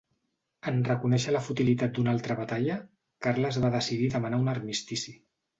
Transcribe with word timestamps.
En 0.71 0.79
reconèixer 0.87 1.33
la 1.35 1.41
futilitat 1.49 1.93
d'una 1.97 2.15
altra 2.17 2.37
batalla, 2.41 2.79
Carles 3.27 3.63
va 3.67 3.73
decidir 3.79 4.11
demanar 4.19 4.45
un 4.47 4.55
armistici. 4.59 5.19